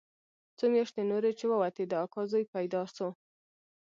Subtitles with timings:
[0.57, 3.07] څو مياشتې نورې چې ووتې د اکا زوى پيدا سو.